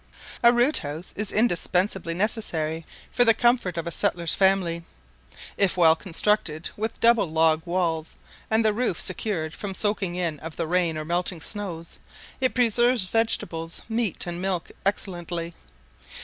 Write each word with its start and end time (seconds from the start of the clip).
A 0.41 0.51
root 0.51 0.79
house 0.79 1.13
is 1.15 1.31
indispensably 1.31 2.15
necessary 2.15 2.87
for 3.11 3.23
the 3.23 3.35
comfort 3.35 3.77
of 3.77 3.85
a 3.85 3.91
settler's 3.91 4.33
family; 4.33 4.81
if 5.57 5.77
well 5.77 5.95
constructed, 5.95 6.71
with 6.75 6.99
double 6.99 7.27
log 7.27 7.61
walls, 7.65 8.15
and 8.49 8.65
the 8.65 8.73
roof 8.73 8.99
secured 8.99 9.53
from 9.53 9.73
the 9.73 9.77
soaking 9.77 10.15
in 10.15 10.39
of 10.39 10.55
the 10.55 10.65
rain 10.65 10.97
or 10.97 11.05
melting 11.05 11.39
snows, 11.39 11.99
it 12.39 12.55
preserves 12.55 13.03
vegetables, 13.03 13.83
meat, 13.89 14.25
and 14.25 14.41
milk 14.41 14.71
excellently. 14.87 15.53